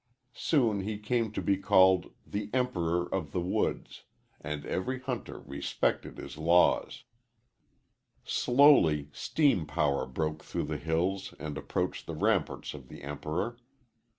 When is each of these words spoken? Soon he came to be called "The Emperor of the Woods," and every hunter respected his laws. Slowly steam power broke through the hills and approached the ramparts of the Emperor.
Soon 0.33 0.79
he 0.81 0.97
came 0.97 1.31
to 1.31 1.43
be 1.43 1.57
called 1.57 2.11
"The 2.25 2.49
Emperor 2.55 3.05
of 3.13 3.33
the 3.33 3.39
Woods," 3.39 4.01
and 4.39 4.65
every 4.65 4.99
hunter 4.99 5.41
respected 5.41 6.17
his 6.17 6.39
laws. 6.39 7.03
Slowly 8.23 9.09
steam 9.13 9.67
power 9.67 10.07
broke 10.07 10.41
through 10.43 10.63
the 10.65 10.77
hills 10.79 11.35
and 11.37 11.55
approached 11.55 12.07
the 12.07 12.15
ramparts 12.15 12.73
of 12.73 12.87
the 12.87 13.03
Emperor. 13.03 13.59